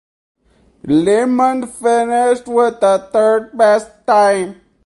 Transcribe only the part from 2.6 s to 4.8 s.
the third-best time.